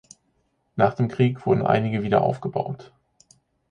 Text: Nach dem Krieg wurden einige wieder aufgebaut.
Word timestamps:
Nach 0.77 0.95
dem 0.95 1.09
Krieg 1.09 1.45
wurden 1.45 1.61
einige 1.63 2.01
wieder 2.01 2.21
aufgebaut. 2.23 2.91